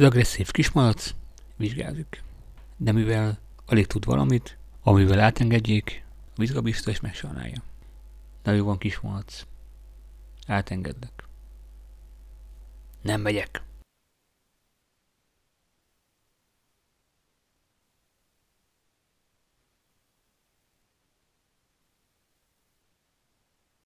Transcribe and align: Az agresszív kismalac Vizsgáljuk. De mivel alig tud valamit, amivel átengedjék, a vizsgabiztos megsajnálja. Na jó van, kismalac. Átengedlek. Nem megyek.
Az 0.00 0.06
agresszív 0.06 0.50
kismalac 0.50 1.14
Vizsgáljuk. 1.56 2.08
De 2.76 2.92
mivel 2.92 3.38
alig 3.66 3.86
tud 3.86 4.04
valamit, 4.04 4.56
amivel 4.82 5.20
átengedjék, 5.20 6.04
a 6.28 6.32
vizsgabiztos 6.36 7.00
megsajnálja. 7.00 7.62
Na 8.42 8.52
jó 8.52 8.64
van, 8.64 8.78
kismalac. 8.78 9.46
Átengedlek. 10.46 11.24
Nem 13.02 13.20
megyek. 13.20 13.62